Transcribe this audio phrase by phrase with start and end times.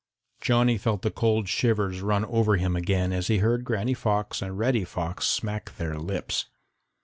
[0.41, 4.57] Johnny felt the cold shivers run over him again as he heard Granny Fox and
[4.57, 6.47] Reddy Fox smack their lips.